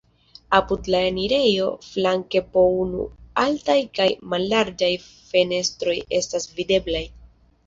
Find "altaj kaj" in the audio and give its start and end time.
3.43-4.09